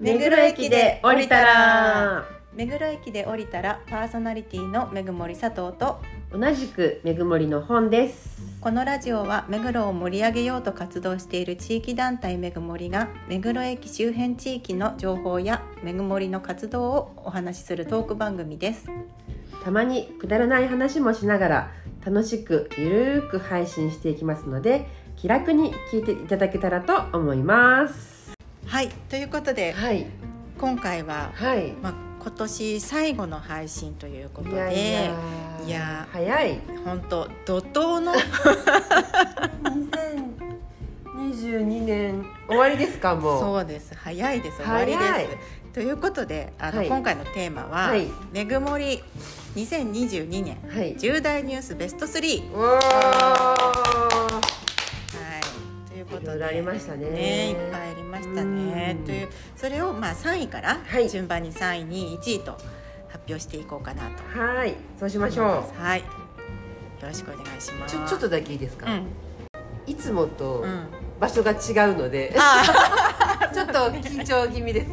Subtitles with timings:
[0.00, 2.24] 目黒駅で降りたら。
[2.54, 6.00] 目黒駅で降りたらパーソナリティのめぐもり佐藤と。
[6.32, 8.40] 同じくめぐもりの本です。
[8.62, 18.86] このラジオは目黒を盛り上げようと活動している地域団体めぐもりが目黒駅周辺地域の情報やめぐもりの活動をお話しするトーク番組です。
[19.62, 21.72] たまにくだらない話もしながら
[22.06, 24.86] 楽しくゆるーく配信していきますので
[25.16, 28.19] 気楽に聞いていただけたらと思います
[28.70, 30.06] はいということではい。
[30.56, 31.72] 今回は、はい。
[31.82, 35.12] まあ、今年最後の配信ということでいや
[35.66, 36.60] いや早い。
[36.84, 38.12] 本当怒涛の。
[41.16, 43.40] 2022年終わりですかもう。
[43.40, 43.92] そうです。
[43.96, 44.58] 早いです。
[44.58, 44.98] 終わりで
[45.68, 45.74] す。
[45.74, 46.86] ということであの、はい。
[46.86, 49.02] 今回のテーマははい「めぐもり
[49.56, 50.96] 2022年はい。
[50.96, 53.89] 重大ニュースベスト3」うわは
[56.22, 57.50] いろいろありましたね。
[57.50, 58.96] いっぱいありましたね。
[58.98, 61.08] うんというそれをまあ3位からはい。
[61.08, 62.52] 順番に3位に1位と
[63.08, 64.22] 発表していこうかなと。
[64.22, 64.74] ーはい。
[64.98, 66.00] そうしましょはい。
[66.00, 66.06] よ
[67.02, 67.96] ろしくお願いします。
[67.96, 69.06] うちょちょっとだけいいですか、うん。
[69.86, 70.86] いつもとうん。
[71.18, 74.86] 場所が違うので、あ ちょっと緊張気味で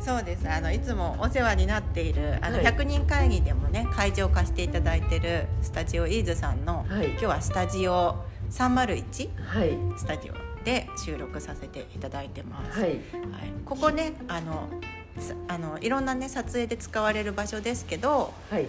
[0.00, 0.04] す。
[0.04, 0.48] そうです。
[0.48, 2.66] あのいつもお世話になっているあのはい。
[2.66, 7.10] 100人会議でもね会場貸していただいてるスタジオイーズさんの、はい。
[7.10, 8.16] 今日はスタジオ
[8.50, 9.78] 301はい。
[9.96, 12.90] スタジオで収録させていただいてます、はい。
[12.90, 13.00] はい。
[13.64, 14.68] ここねあの
[15.18, 18.66] さあのいろんなね撮影で使われる場所ですけどはい。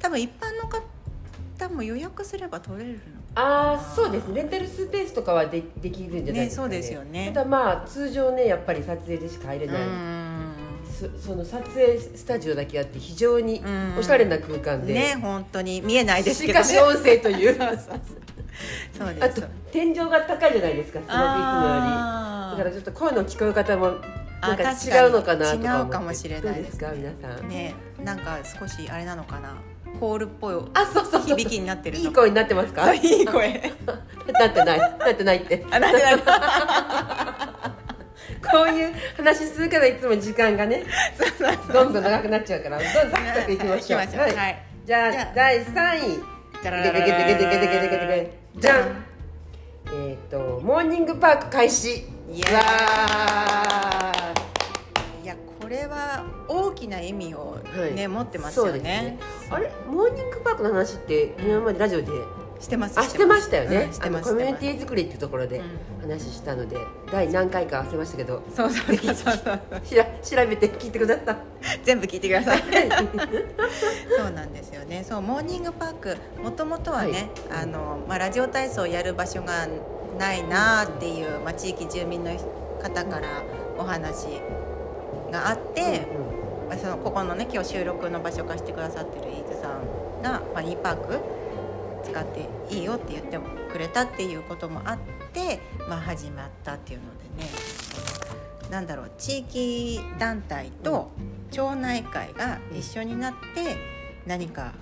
[0.00, 3.00] 多分一般の方も予約すれば取れるの
[3.36, 4.28] ああそうです。
[4.28, 6.68] ねレンタルスペースとかはでできるんじゃないですかね。
[6.68, 7.30] ねそうですよね。
[7.32, 9.76] ただまあ通常ねやっぱり撮影でしか入れない、
[10.90, 13.96] そその撮影スタジオだけあって非常にうん。
[13.96, 16.64] おしゃれな空間で、ね本当に見えないですけどね。
[16.64, 17.54] しかし音声という。
[17.56, 18.25] そうそうそう
[18.96, 21.86] そうあとです天井が高いじゃないですかすごくいつもより。
[22.52, 23.94] だからちょっと声の聞こえ方も
[24.40, 29.56] あなんか違うのかなとか違うかもしれないですどうですか皆さん、ねなんか少しあれなのかな。
[29.98, 32.92] コールっぽいあそうそう響きになってるのいい声になってますか？
[32.94, 33.72] いい声。
[34.38, 34.78] なってない。
[34.78, 35.64] なってないって。
[35.72, 36.24] あなんでなんで
[38.50, 40.84] こういう話するからいつも時間がね
[41.72, 42.78] どんどん長くなっちゃうから。
[42.78, 43.58] どんどんサクサクい。
[43.58, 44.00] きましょう。
[44.00, 44.62] はい。
[44.84, 46.20] じゃあじゃあ第3位
[48.58, 49.04] じゃん。
[49.92, 52.06] えっ、とモーニングパーク開始。
[52.32, 52.54] イエーイ。
[52.54, 52.60] わ
[55.22, 59.18] いやこれは大きな意味をーね、持ってますよそうですね。
[59.50, 59.70] あれ？
[59.86, 62.08] モーニングパークの話って今までラジオで
[62.60, 63.76] してますあしてましたよね。
[63.76, 65.64] うん、してますコミュニティ作りっていうところでうん。
[66.08, 66.76] 話したので、
[67.10, 69.60] 第何回か忘れましたけどそうそうそうそう。
[69.84, 71.36] しら調べて聞いてください。
[71.84, 72.62] 全部聞いてください。
[74.16, 75.04] そうなんですよね。
[75.04, 76.16] そうモーニングパーク。
[76.42, 77.62] もともとはね、はい。
[77.62, 79.66] あのまあ、ラジオ体操をやる場所が
[80.18, 82.30] ないなっていう、まあ、地域住民の
[82.80, 83.42] 方から
[83.78, 84.26] お話
[85.30, 86.06] があって、
[86.68, 91.35] まあ、そのここのね今日収録の場所貸してくださってる飯津さんが、まあ、いいパーク
[92.06, 93.38] 使っていいよって言って
[93.72, 94.98] くれたっていうこともあっ
[95.32, 97.06] て、まあ、始まったっていうの
[97.36, 97.50] でね。
[98.70, 101.10] なんだろう地域団体と
[101.52, 103.76] 町内会が一緒になって
[104.26, 104.72] 何か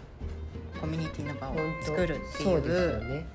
[0.80, 3.26] コミュニティの場を作るっていうね。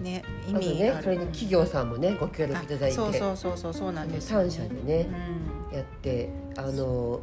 [0.00, 0.96] ね意味ある。
[0.96, 2.98] ねそれに企業さんもねご協力いただいて。
[3.00, 4.32] あそうそうそうそうそうなんです。
[4.32, 5.08] よ3社でね、
[5.72, 7.20] やってあの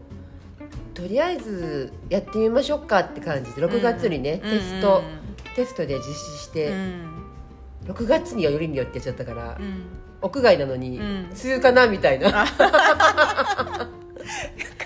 [0.93, 4.49] とりあえずやってみましょうかって感じで6月にね、うん。
[4.51, 5.03] テスト、
[5.55, 7.23] テストで実施して、うん。
[7.85, 9.83] 6月にはよりによってやっちゃったから、うん。
[10.21, 11.29] 屋外なのに、うん。
[11.31, 12.45] 梅雨かなみたいな、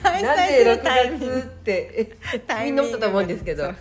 [0.01, 1.25] 開なぜ催する6タイミング。
[1.27, 2.17] 月って
[2.65, 3.73] みんな思ったと思うんですけど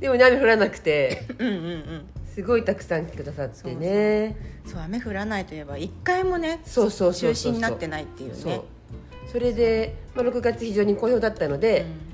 [0.00, 2.06] でもね雨降らなくてうんうんうん。
[2.34, 4.36] すごいたくさん来てくださってね。
[4.66, 8.52] そう雨降らないといえば一回もね中止になってないっていうそう。
[8.52, 8.60] ね
[9.30, 12.11] それで、まあ、6月非常に好評だったのうで、ん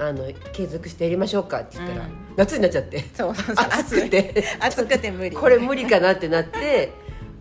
[0.00, 2.10] あの継続してやりましょうかって言ったら、うん。
[2.36, 3.04] 夏になっちゃって。
[3.14, 3.54] そうそうそう。
[3.70, 4.44] 暑くて。
[4.60, 5.36] 暑くて無理。
[5.36, 6.92] これ無理かなってなって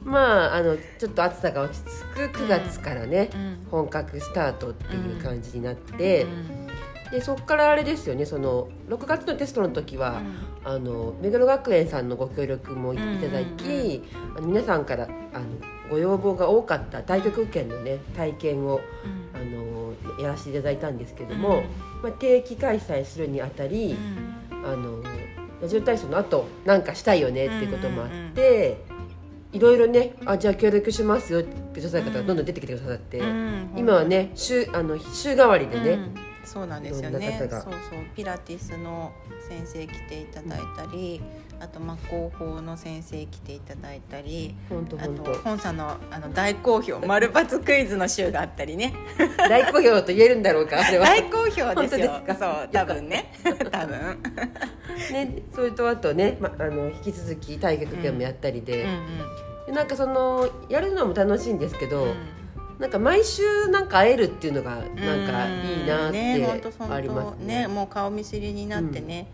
[0.03, 6.67] まああのちょっと暑さが落ち着く9月からね、うん本格スタートっていう感じになって、うん
[7.11, 10.21] でそこからあれですよねその6月のテストの時は、
[10.63, 14.03] あの目黒学園さんのご協力もいただき、
[14.41, 15.45] 皆さんからあの
[15.89, 18.81] ご要望が多かった太極拳のね体験を
[19.33, 19.41] うん。
[19.41, 19.78] あの
[20.19, 21.63] やらせていただいたんですけども、
[22.03, 23.95] まあ、定期開催するにあたり、
[24.63, 25.01] あの
[25.61, 28.77] ラジオ体操の後なんかしたいよねっていうこともあって、
[29.51, 33.73] いろいろねあじゃあ協力しますよってくださる方がどんどん出てきてくださって、うん。
[33.75, 35.99] 今はね週あの週替わりでね、
[36.51, 37.37] そうなんですよね。
[37.37, 37.71] そうそう
[38.15, 39.11] ピラティスの
[39.47, 41.21] 先生来ていただいたり、
[41.59, 48.93] あとまあ広報の先生来ていただいたりあと本当本さんのあの大好評丸抜クイズの週があったりね。
[49.37, 51.73] 大好評と言えるんだろうか大好評ですよ。
[51.75, 52.35] 本当ですか？
[52.35, 53.33] そう多分ね。
[53.71, 54.23] 多分。
[55.11, 58.85] ねそれとあとね、ま、あの引き続き体育でもやったりで,、
[59.65, 62.07] でなんかそのやるのも楽しいんですけど、
[62.79, 67.67] なんか毎週なんか会えるっていうのがなんかいいなってありますね。
[67.67, 69.27] もう顔見知りになってね、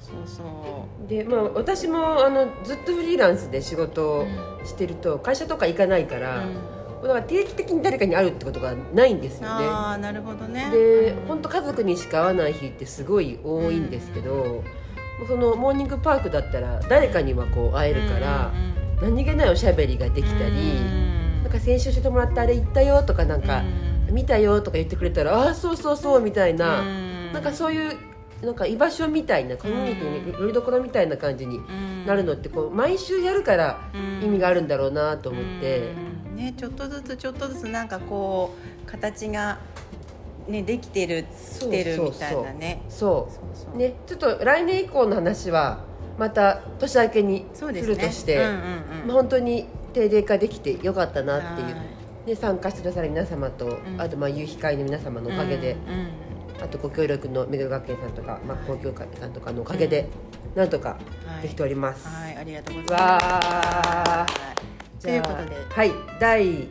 [0.00, 4.26] そうそうそでまあ私もあのずっとフリーランスで仕事う、を
[4.64, 6.54] してると会社とか行かないから、うん。
[7.02, 9.66] だから定期的に誰かに会うってことがないんですよね。
[9.66, 10.70] ああなるほどね。
[10.70, 11.26] でうん。
[11.26, 14.62] 本当家族にしか会わない日ってすごい多いんですけど、も
[15.24, 18.52] うそのモーニングパークだったら誰かにはこう会えるから、
[19.02, 21.05] 何気ないおしゃべりができたり、
[21.46, 23.62] なんか先週してもらったあれ行ったよとかなんか、
[24.10, 26.82] 見たよとか言ってくれたらああそうそうそうみたいな、
[27.32, 27.96] なんかそういう
[28.42, 31.60] なんか居場所みたいなコミュニティのよりどころみたいな感じに
[32.04, 33.78] なるのってこう毎週やるから
[34.20, 35.92] 意味があるんだろうなと思って、
[36.28, 36.36] うん。
[36.36, 39.58] ね、ちょっとずつちょっとずつなんかこう形が、
[40.48, 41.26] ね、できてる
[41.60, 42.82] きてるみたいなね。
[42.88, 43.74] そそうそう。
[43.74, 45.84] うねちょっと来年以降の話は
[46.18, 47.94] また年明けにすそうですね。
[47.94, 48.56] るとして、うんうんうん。
[49.06, 49.66] まあ、本当に
[49.96, 52.26] 定例化できてよかったなっていう、はい。
[52.26, 53.96] で参加してくださる皆様と、ん。
[53.98, 55.92] あとまあ夕日会の皆様のおかげで、うん
[56.56, 56.62] うん。
[56.62, 60.08] あとご協力の目黒学園さんとか、まあ、公共会さんとかのおかげで、
[60.54, 61.42] なんとかはい。
[61.42, 62.06] できております。
[62.06, 64.26] はい、ありがとうございま
[65.00, 65.02] す。
[65.02, 66.68] ということで、はい第2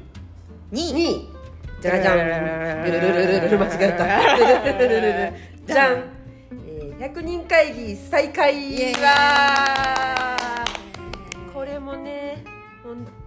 [0.72, 1.16] 2位。
[1.16, 1.36] 位
[1.82, 6.04] じゃらじゃんルルルルルルル間違えたじゃん、
[6.66, 8.56] えー、100人会議再開。
[8.56, 10.05] イエーイ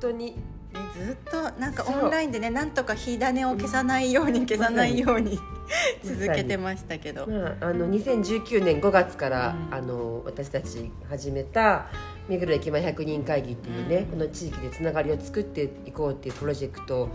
[0.00, 0.36] 当に。
[0.68, 5.38] ね、ずっとなんかオンラインでねなんとか火種を消さないように消さないように
[6.02, 9.74] 続けてましたけど、まあ、あの2019年5月から、うん。
[9.74, 11.86] あの私たち始めた
[12.28, 14.06] 目黒駅前100人会議っていうね、うん。
[14.06, 17.08] この地域でつながりを作っていこうっていうプロジェクト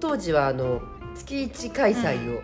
[0.00, 0.80] 当時はあの
[1.14, 2.42] 月1開催を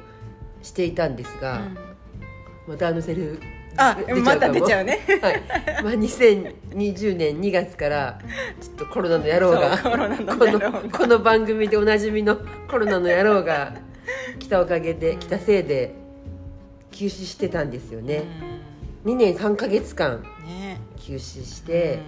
[0.63, 2.73] していたんですが、うん。
[2.73, 3.41] またあのセリフ
[3.77, 5.01] あまた出ちゃうね。
[5.21, 5.43] はい。
[5.83, 8.19] まあ、2020年2月から
[8.61, 9.91] ちょっとコロナの野郎がこ
[10.47, 12.39] のこの番組でおなじみの
[12.69, 13.75] コロナの野郎が
[14.39, 15.95] 来たおかげで来たせいで
[16.91, 18.23] 休止してたんですよね、
[19.05, 20.81] 2年3か月間うんね。
[20.97, 21.99] 休止して、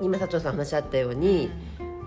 [0.00, 1.50] 今佐藤さん話しあったように、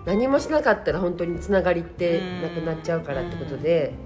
[0.06, 4.05] 何もしなかったら本当につながりってなくなっちゃうからってことで、ま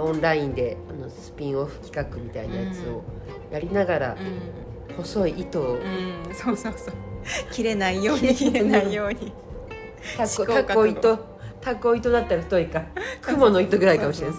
[0.00, 3.02] あ、オンラインであのスピンオフ企画みたいなやつを
[3.50, 4.16] やりながら、
[4.96, 6.94] 細い糸をうん、うん、そうそうそう。
[7.52, 8.92] 切れないように切れない。
[8.92, 9.32] ように。
[10.16, 11.18] タコタコ糸。
[11.60, 12.84] タコ糸だったら太いか。
[13.22, 14.38] 雲の糸ぐらいかもしれない。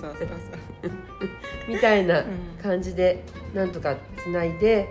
[1.68, 2.26] みたいなうん。
[2.62, 3.24] 感じで
[3.54, 4.88] なんとかつないで。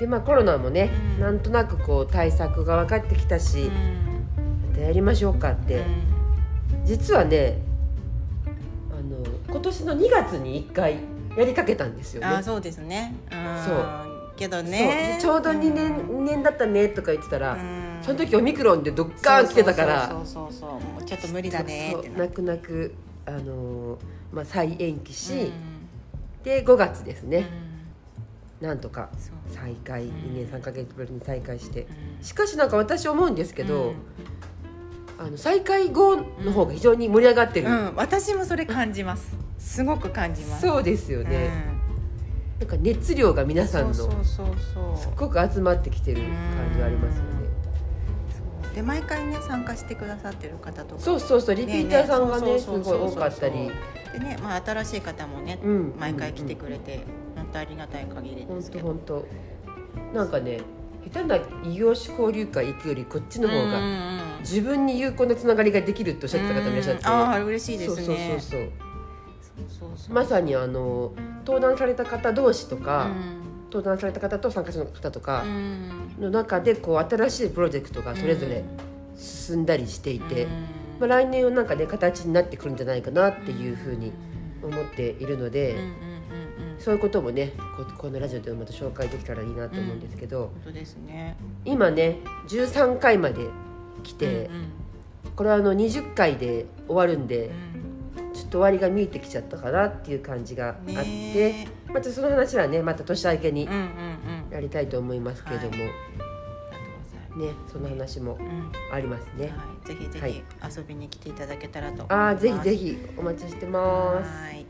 [0.00, 1.20] でまあコロナもね、うん。
[1.20, 3.70] なんとなくこう対策が分かってきたし、
[4.70, 5.82] またやりましょうかって、
[6.84, 7.58] 実はね
[9.64, 10.98] 年の2月に1回
[11.36, 12.26] やりかけたんですよね。
[12.26, 14.34] あそうですね、うん、そう。
[14.36, 15.18] けどね。
[15.20, 17.98] ちょうど2年,、2年だったねとか言ってたら、うん。
[18.02, 22.94] その時オミクロンでドッカーン来てたからそうそうそうもうちょっと無理だねって泣く泣く、
[23.24, 23.98] あのー
[24.32, 25.52] まあ、再延期し、うん。
[26.44, 27.46] で5月ですね、
[28.60, 28.68] うん。
[28.68, 29.08] なんとか
[29.48, 30.10] 再開、うん。
[30.10, 31.82] 2年3か月ぶりに再開して。
[32.18, 32.24] うん。
[32.24, 33.94] しかしなんか私思うんですけど、うん。
[35.16, 40.66] あの再開後の方が非常に盛り上がってる、うん、私もそれ感じますすごく感じます。
[40.66, 41.50] そうですようね、ん。
[42.60, 44.54] なんか熱量が皆さんのすそうそうそう
[44.96, 45.12] そう。
[45.12, 47.30] っごく集まってきてる感じはありますよね。
[48.62, 48.74] そう。
[48.74, 51.00] で毎回ね参加してくださってる方とか。
[51.00, 53.70] そうそうそうリピーターさんがねねすごい多かったり。
[54.12, 55.94] でね、まあ、新しい方もね、うん。
[55.98, 57.00] 毎回来てくれて、
[57.34, 58.94] 本当ありがたい限りで本すけど。
[59.06, 59.26] 当本
[60.12, 60.18] 当。
[60.18, 60.60] なんかね
[61.10, 64.40] 下手な異業種交流会行くよりこっちの方がうんうんうん。
[64.40, 67.02] 自分に有効なつながりができるっておっしゃってた方もいらっしゃって。
[67.02, 67.08] うん。
[67.10, 68.04] ああ嬉しいですね。
[68.04, 68.83] そうそうそう
[70.08, 71.12] まさにあの
[71.46, 73.08] 登壇された方同士とか、う
[73.40, 73.44] ん。
[73.66, 76.16] 登壇された方と参加者の方とかうん。
[76.20, 78.64] の中でこう新しいプロジェクトがそれぞれ
[79.16, 80.50] 進んだりしていて、うん。
[81.00, 84.12] まあ、来年はなんかね形になってくるんじゃないかなっていうふうに
[84.62, 86.80] 思っているので、うんうんうんうん。
[86.80, 91.36] そういうこともねここのラジオでまた紹介できたらいいなと思うんですけど、本当ですね。
[91.64, 92.18] 今ね
[92.48, 93.46] 13回まで
[94.02, 94.72] 来て、うん
[95.36, 97.73] これはあの20回で終わるんでうん
[98.34, 103.68] ちょっと終わりが見えてきちゃったかなっていう感じがあって、ねまたその話はねまた年明けに
[104.50, 108.36] やりたいと思いますけれども、ねその話も
[108.92, 109.46] ありますね。
[109.56, 110.32] はい、ぜひぜはい。
[110.32, 110.42] ひ
[110.76, 112.28] 遊びに来ていただけたらとあ。
[112.30, 114.28] あぜひぜひお待ちしてます。
[114.28, 114.66] はい。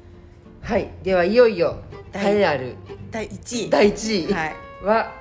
[0.61, 0.91] はい。
[1.03, 1.81] ではいよいよ
[2.13, 2.77] 第栄えある
[3.11, 3.71] 第1位。
[3.71, 4.55] 第1位はい。
[4.85, 5.13] は、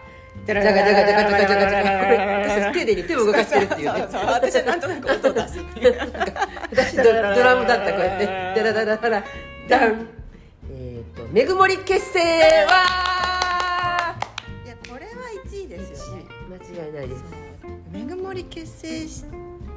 [0.45, 2.17] じゃがじゃがじゃがじゃがじゃがじゃがじゃがこれ
[2.49, 5.59] 私手で手を動かしてるっていうね私はなんとなく音を出す
[6.71, 9.23] 私ドラムだったこうやってダラダラダラ
[9.69, 10.07] ダン
[10.69, 12.25] えっ、とめぐもり結成わ
[14.65, 15.11] いやこれは
[15.45, 17.23] 1位ですよね間違いないです
[17.91, 19.23] めぐもり結成し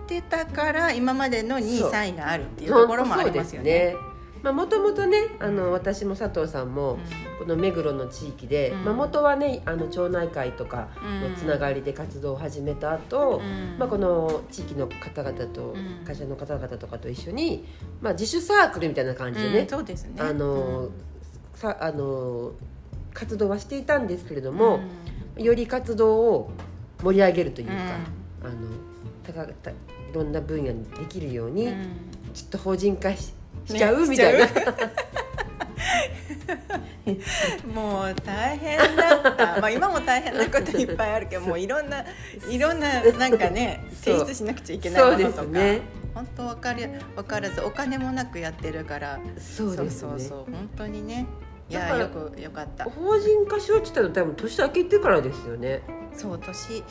[0.09, 3.95] てたから今までの2位そう3位があるっていうところもありますよね。
[4.43, 6.99] まあもともとねあの私も佐藤さんも、
[7.39, 8.85] この目黒の地域で、うん。
[8.85, 10.89] まあ、元はねあの町内会とか
[11.23, 13.79] のつながりで活動を始めた後、うん。
[13.79, 16.05] まあ、この地域の方々と、うん。
[16.05, 17.67] 会社の方々とかと一緒に、
[18.01, 20.15] まあ、自主サークルみたいな感じでね、うんそうですね。
[20.19, 20.91] あの
[21.55, 22.53] さあの
[23.15, 24.81] 活動はしていたんですけれども、
[25.37, 26.51] より活動を
[27.03, 27.75] 盛り上げるというか、
[28.45, 28.55] あの
[29.25, 29.75] 高たい
[30.13, 31.87] ろんな分野にできるように、うん。
[32.35, 33.33] ちょっと法人化し
[33.67, 34.47] しねちゃう、みたいな。
[37.73, 42.05] もう大変だった、まあ、今も大変なこといっぱいあるけどもういろんな
[42.51, 45.83] いろんななんかね提出しなくちゃいけないものとかね。
[46.15, 49.21] 本当分かり分からずお金もなくやってるから。
[49.39, 50.11] そうですね。
[50.11, 51.27] そうそう本当にね。
[51.69, 52.85] いやよくよかった。
[52.85, 55.83] 法人化しようって言ったの多分年明けてからですよね。
[56.15, 56.83] そう年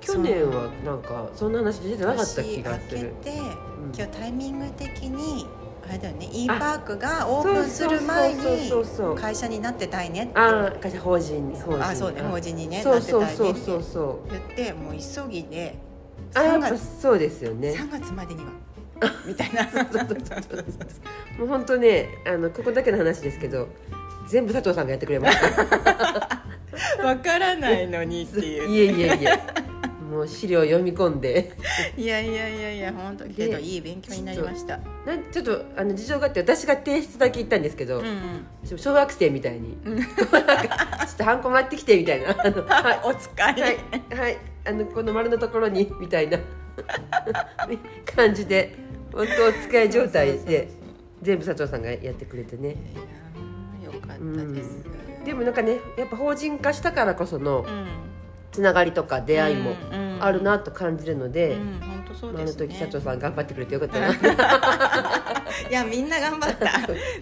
[0.00, 3.42] 去年はなんかそんな話出てなかった気がす年る明けて、ん。
[3.42, 5.59] 今日タイミング的にあ
[5.90, 6.28] れだよね。
[6.32, 8.72] e パークがオープンする前に
[9.16, 10.32] 会社になってたいねって。
[10.38, 12.22] ああ会社法人法人あそうね。
[12.22, 14.72] 法人にねなってたいねって言って。
[14.72, 15.78] もう急ぎで
[16.34, 17.72] あや3っぱ月そうですよね。
[17.72, 18.50] 3月までには
[19.26, 19.62] みたいな。
[21.38, 23.68] もう本当ねあのここだけの話ですけど
[24.28, 26.44] 全部佐藤さんがやってくれました
[27.04, 28.68] わからないのにっていう。
[28.70, 29.69] いえいえいえ
[30.10, 31.52] もう資料読み込んで。
[31.96, 34.78] いやいやいやいや本当けどいい勉強になりました。
[35.06, 38.08] なんちょっとあの事情があって私が提出だけ言ったんですけど、うんう
[38.74, 38.78] ん。
[38.78, 42.30] 小学生みたいに、なんかちょっとハンコ待ってきてみたいな。
[42.30, 43.00] あのはい。
[43.04, 43.76] お使い、はい、
[44.18, 46.38] はい、あのこの丸のところにみたいな。
[48.16, 48.74] 感じで
[49.12, 50.68] 本当お使い状態で
[51.20, 52.76] 全部佐藤さんがやってくれてね。
[53.80, 54.18] いやよかった
[54.52, 54.84] です、
[55.26, 57.86] でもなんかねやっぱ法人化したからこそのうん
[58.52, 59.74] つながりとか出会いも
[60.20, 64.08] あるなと感じるので、うん本当そうまああの時佐藤さん頑張ってくれてよかったな。
[65.70, 66.70] いやみんな頑張った。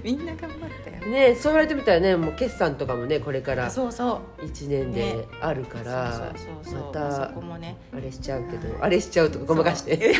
[0.02, 1.12] みんな頑張ったよ。
[1.12, 4.44] ねそう言われてみたらねもう決算とかもねこれからあそうそう。
[4.44, 5.24] 1年でね。
[5.40, 6.32] あるから、
[6.72, 7.32] またあ
[8.00, 10.14] れしちゃうけど、はいあれしちゃうとかごまかして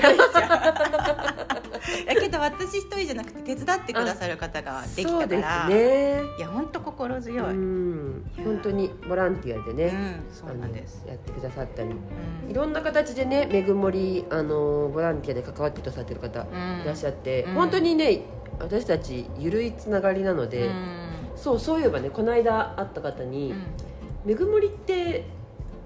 [2.07, 6.21] やけど私一人じゃなくて手伝ってくださる方ができたそうですから、ね。
[6.39, 11.05] いや本当心強い、本当にボランティアでね、そうなんです。
[11.07, 11.91] やってくださったり。
[11.91, 12.51] うん。
[12.51, 16.83] いろんな形でねめぐもりあのボランティアで関わってくださってる方うん。
[16.83, 17.55] いらっしゃって、うん。
[17.55, 18.23] 本当にね
[18.59, 21.09] 私たちゆるいつながりなので、うん。
[21.37, 23.55] そうそういえばねこの間会った方に
[24.27, 25.25] 「めぐもりって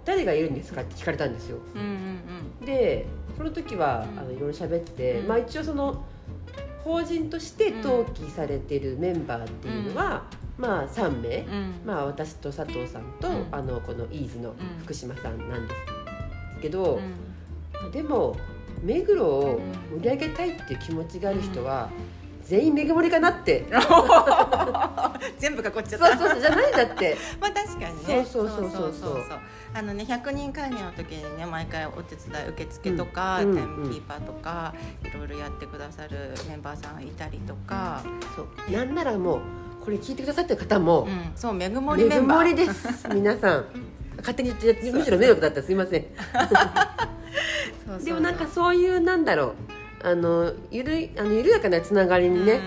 [0.05, 1.59] 誰がいるんですか?」って聞かれたんですよ。
[2.65, 3.07] で
[3.43, 4.19] その時はうん。
[4.21, 5.29] あのいろいろ喋って、うん。
[5.29, 6.05] まあ一応その
[6.85, 10.25] 法人として登記されてるメンバーっていうのは、
[10.59, 11.45] まあ3名、
[11.85, 13.47] まあ、私と佐藤さんと、うん。
[13.51, 14.55] あのこのイーズのん。
[14.83, 17.01] 福島さんなんですけど、
[17.83, 17.91] うん。
[17.91, 18.37] でも
[18.83, 19.61] 目黒を
[19.93, 21.91] 盛り上げたいっていう気持ちがある人は、
[22.53, 23.65] 全員めぐもりかなって、
[25.41, 25.89] 全部囲っちゃった。
[25.89, 27.17] そうそうそうじゃないんだって。
[27.41, 28.27] まあ確かにね。
[28.31, 29.21] そうそうそうそうそう。
[29.73, 38.03] あのね100人会議の時にね毎回お手伝い受付とか、うんタイムキーパーとか、いろいろやってくださるメンバーさんいたりとか、
[38.37, 38.71] そう。
[38.71, 39.41] なんならもう
[39.83, 43.09] これ聞いてくださってる方もう、ん、そうめぐもめぐりメンバりです。
[43.09, 43.65] 皆さん。
[44.19, 44.53] 勝手に
[44.93, 46.05] むしろ迷惑だったらすいません。
[48.05, 49.72] でもなんかそういうなんだろう
[50.03, 52.61] あのゆるいあの緩やかなつながりにね、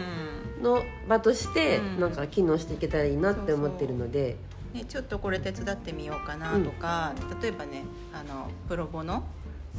[0.62, 2.00] の場として、うん。
[2.00, 4.32] なんか機能していけたらいいなって思ってるので。
[4.32, 9.24] うんね、ちょっとこれ手伝ってみようかなとか、例えばねあのプロボノ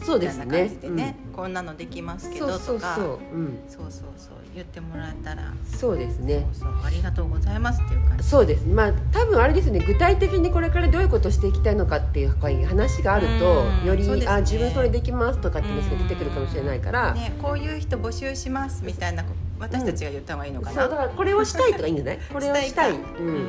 [0.04, 2.58] そうみたいなですね感じでねこんなのできますけどとか。
[2.58, 4.34] そうそうそう、うん、そうそうそう。
[4.54, 5.52] 言ってもらえたら。
[5.66, 6.46] そうですね。
[6.54, 6.84] そうそう。
[6.84, 8.24] ありがとうございますっていう感じ。
[8.24, 8.66] そうです。
[8.66, 9.80] まあ多分あれですね。
[9.80, 12.34] 具体的にこれからどういうことをしていきたいのかっていう
[12.66, 13.86] 話があるとうん。
[13.86, 14.26] より、ね。
[14.26, 19.24] あ自分それできますとかって話が出てくるかもしれないから、ね、こういう人募集しますみたいな
[19.58, 22.18] 私たちが言った方がいいのかな、そうだからこれをしたいとかいいんじゃない？
[22.32, 22.92] これをしたい。
[22.94, 22.98] か。
[23.18, 23.48] うん。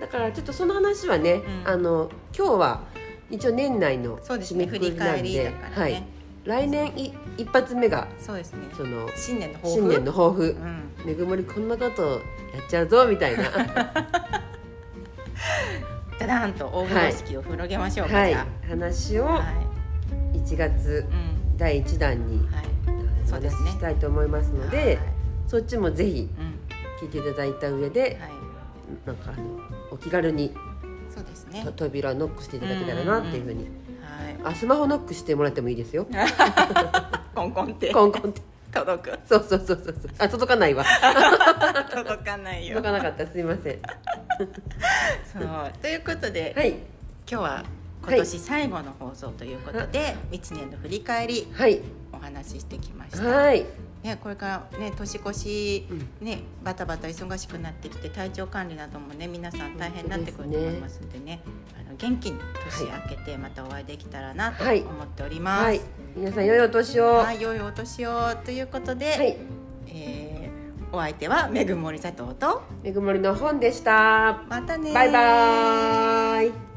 [0.00, 1.68] だからちょっとその話はね、うん。
[1.68, 2.80] あの今日は
[3.30, 6.04] 一応年内の締めくくりりなんで返りだからね、はい、
[6.44, 8.66] 来年い一発目がそうですね。
[8.76, 9.76] その新年の抱負？
[9.76, 10.42] 新年の抱負。
[10.50, 12.18] うん、めぐもりこんなことや
[12.66, 13.44] っちゃうぞみたいな。
[16.18, 18.30] ダダンと大風呂敷を広げましょうか、はい。
[18.30, 19.42] じゃ話をあは
[20.34, 21.56] い、1月うん。
[21.56, 22.64] 第1弾にはい。
[23.28, 24.98] お話ししたいと思いますので、はい
[25.46, 26.60] そっちもぜひうん。
[27.00, 28.30] 聞いていただいた上で、はい。
[29.06, 29.60] なんかあの
[29.90, 30.54] お気軽に
[31.50, 31.62] ね。
[31.64, 33.64] と扉をノックしていただけたらなっていうふうに、
[34.44, 36.06] はあスマホノックしてもらってもいいですよ。
[36.10, 36.14] い
[37.34, 37.92] コンコンって。
[37.92, 38.42] コンコンって。
[38.72, 39.18] 届く。
[39.26, 40.10] そうそうそうそうそう。
[40.18, 40.84] あ届かないわ。
[41.90, 42.76] 届かないよ。
[42.76, 43.26] 届かなかった。
[43.26, 43.78] すいません。
[45.32, 45.72] そう。
[45.82, 46.70] ということで、はい。
[46.70, 46.78] 今
[47.26, 47.64] 日は
[48.16, 51.80] 今年最後の放送ということで、一年の振り返りはい。
[52.12, 53.64] お話ししてきました、はい。
[54.02, 55.86] ね、これからね年越し、
[56.20, 61.42] うねバタバタ忙しくなってきて体調管理などもね皆さん大変になってくると思いますんでね
[61.78, 64.80] あの元気に年明けてまたお会いできたらなとはい。
[64.80, 65.64] 思っております。
[65.64, 65.80] はい。
[66.16, 67.04] 皆さん良いお年を。
[67.04, 69.38] は、はい良いお年をということで、
[69.86, 69.92] い。
[69.92, 70.30] えー
[70.92, 74.42] お相手はめぐもり佐藤とめぐもりの本でした。
[74.48, 76.69] またねバイバーイ